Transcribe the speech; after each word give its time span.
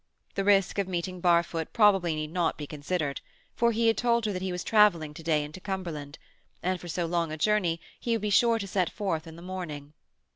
The 0.33 0.43
risk 0.43 0.79
of 0.79 0.87
meeting 0.87 1.21
Barfoot 1.21 1.73
probably 1.73 2.15
need 2.15 2.31
not 2.31 2.57
be 2.57 2.65
considered, 2.65 3.21
for 3.55 3.71
he 3.71 3.85
had 3.85 3.97
told 3.97 4.25
her 4.25 4.33
that 4.33 4.41
he 4.41 4.51
was 4.51 4.63
travelling 4.63 5.13
to 5.13 5.21
day 5.21 5.43
into 5.43 5.59
Cumberland, 5.59 6.17
and 6.63 6.81
for 6.81 6.87
so 6.87 7.05
long 7.05 7.31
a 7.31 7.37
journey 7.37 7.79
he 7.99 8.13
would 8.15 8.21
be 8.21 8.31
sure 8.31 8.57
to 8.57 8.67
set 8.67 8.89
forth 8.89 9.27
in 9.27 9.35
the 9.35 9.43
morning. 9.43 9.93